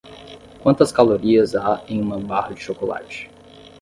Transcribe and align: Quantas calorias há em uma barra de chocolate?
Quantas 0.61 0.91
calorias 0.91 1.53
há 1.55 1.83
em 1.87 2.01
uma 2.01 2.17
barra 2.17 2.55
de 2.55 2.59
chocolate? 2.61 3.29